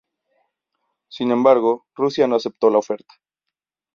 Sin 1.09 1.29
embargo, 1.29 1.85
Rusia 1.93 2.25
no 2.27 2.37
acepto 2.37 2.71
la 2.71 2.79
oferta. 2.79 3.13